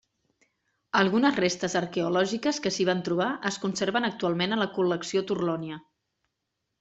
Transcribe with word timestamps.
Algunes 0.99 1.35
restes 1.41 1.75
arqueològiques 1.81 2.59
que 2.63 2.71
s'hi 2.77 2.87
van 2.89 3.03
trobar 3.09 3.27
es 3.49 3.59
conserven 3.67 4.07
actualment 4.09 4.57
a 4.57 4.61
la 4.63 4.67
col·lecció 4.79 5.23
Torlonia. 5.33 5.79